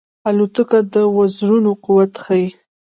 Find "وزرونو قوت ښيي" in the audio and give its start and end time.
1.17-2.47